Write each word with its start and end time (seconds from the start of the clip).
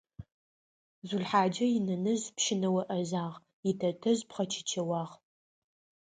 Зулхъаджэ 1.07 1.65
инэнэжъ 1.77 2.25
пщынэо 2.35 2.81
Ӏэзагъ, 2.87 3.35
итэтэжъ 3.69 4.21
пхъэкӀычэуагъ. 4.29 5.13